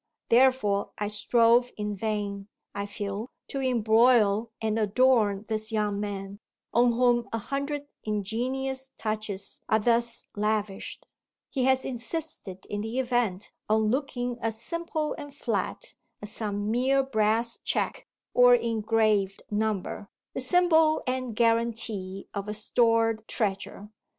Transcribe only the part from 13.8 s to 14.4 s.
looking